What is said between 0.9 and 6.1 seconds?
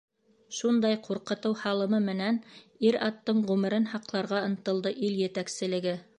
ҡурҡытыу һалымы менән ир-аттың ғүмерен һаҡларға ынтылды ил етәкселеге.